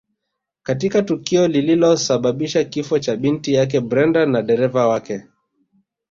Katika 0.63 1.01
tukio 1.01 1.47
lililosababisha 1.47 2.63
kifo 2.63 2.99
cha 2.99 3.15
binti 3.15 3.53
yake 3.53 3.81
Brenda 3.81 4.25
na 4.25 4.41
dereva 4.41 4.87
wake 4.87 5.23